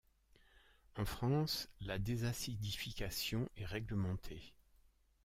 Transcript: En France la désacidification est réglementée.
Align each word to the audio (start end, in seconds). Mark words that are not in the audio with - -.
En 0.95 1.05
France 1.05 1.69
la 1.79 1.99
désacidification 1.99 3.47
est 3.55 3.65
réglementée. 3.65 4.55